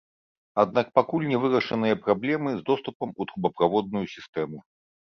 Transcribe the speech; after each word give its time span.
Аднак 0.63 0.87
пакуль 0.99 1.27
не 1.33 1.41
вырашаныя 1.45 1.99
праблемы 2.09 2.49
з 2.57 2.61
доступам 2.71 3.09
у 3.15 3.33
трубаправодную 3.33 4.05
сістэму. 4.17 4.57